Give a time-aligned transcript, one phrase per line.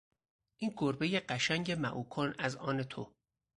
[0.57, 3.15] این گربهی قشنگ معو کن از آن تو.